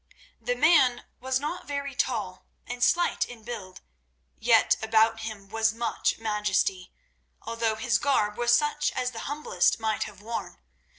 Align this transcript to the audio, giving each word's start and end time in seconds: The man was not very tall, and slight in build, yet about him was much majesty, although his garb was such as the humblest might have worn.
The 0.41 0.55
man 0.55 1.05
was 1.19 1.39
not 1.39 1.67
very 1.67 1.93
tall, 1.93 2.47
and 2.65 2.83
slight 2.83 3.23
in 3.23 3.43
build, 3.43 3.81
yet 4.39 4.75
about 4.81 5.19
him 5.19 5.47
was 5.47 5.75
much 5.75 6.17
majesty, 6.17 6.91
although 7.43 7.75
his 7.75 7.99
garb 7.99 8.35
was 8.35 8.51
such 8.51 8.91
as 8.93 9.11
the 9.11 9.19
humblest 9.29 9.79
might 9.79 10.05
have 10.05 10.19
worn. 10.19 10.57